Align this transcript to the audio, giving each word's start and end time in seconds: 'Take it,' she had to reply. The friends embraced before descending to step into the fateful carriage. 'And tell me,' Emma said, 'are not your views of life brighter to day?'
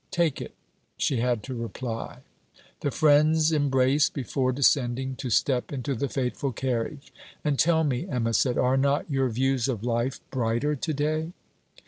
'Take 0.09 0.41
it,' 0.41 0.55
she 0.97 1.17
had 1.17 1.43
to 1.43 1.53
reply. 1.53 2.23
The 2.79 2.89
friends 2.89 3.51
embraced 3.51 4.15
before 4.15 4.51
descending 4.51 5.15
to 5.17 5.29
step 5.29 5.71
into 5.71 5.93
the 5.93 6.09
fateful 6.09 6.51
carriage. 6.53 7.13
'And 7.45 7.59
tell 7.59 7.83
me,' 7.83 8.07
Emma 8.09 8.33
said, 8.33 8.57
'are 8.57 8.77
not 8.77 9.11
your 9.11 9.29
views 9.29 9.67
of 9.67 9.83
life 9.83 10.19
brighter 10.31 10.75
to 10.75 10.93
day?' 10.95 11.33